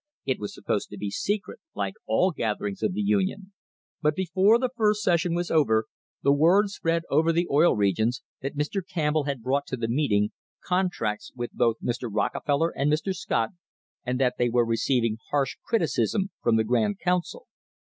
[0.25, 3.53] It was supposed to be secret, like all gatherings of the Union,
[4.01, 5.85] but before the first session was over,
[6.23, 8.81] the word spread over the Oil Regions that Mr.
[8.83, 10.31] Campbell had brought to the meeting
[10.65, 12.09] contracts with both Mr.
[12.11, 13.13] Rocke feller and Mr.
[13.15, 13.51] Scott,
[14.03, 17.45] and that they were receiving harsh criti cism from the Grand Council.